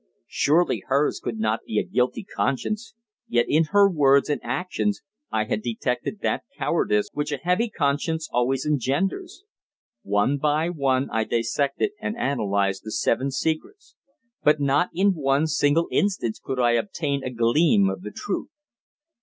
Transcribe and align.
Surely 0.33 0.83
hers 0.87 1.19
could 1.23 1.37
not 1.37 1.59
be 1.67 1.77
a 1.77 1.83
guilty 1.83 2.23
conscience. 2.23 2.95
Yet, 3.27 3.45
in 3.47 3.65
her 3.65 3.87
words 3.87 4.31
and 4.31 4.41
actions 4.43 5.03
I 5.29 5.43
had 5.43 5.61
detected 5.61 6.21
that 6.21 6.41
cowardice 6.57 7.09
which 7.13 7.31
a 7.31 7.37
heavy 7.37 7.69
conscience 7.69 8.27
always 8.33 8.65
engenders. 8.65 9.43
One 10.01 10.39
by 10.39 10.69
one 10.69 11.07
I 11.11 11.23
dissected 11.23 11.91
and 12.01 12.15
analysed 12.17 12.83
the 12.83 12.91
Seven 12.91 13.29
Secrets, 13.29 13.95
but 14.43 14.59
not 14.59 14.89
in 14.91 15.13
one 15.13 15.45
single 15.45 15.87
instance 15.91 16.41
could 16.43 16.59
I 16.59 16.71
obtain 16.71 17.23
a 17.23 17.29
gleam 17.29 17.87
of 17.87 18.01
the 18.01 18.09
truth. 18.09 18.49